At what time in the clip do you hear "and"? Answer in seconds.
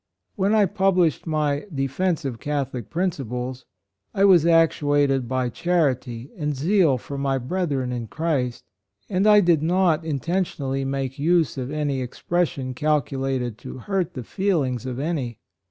6.35-6.55, 9.11-9.27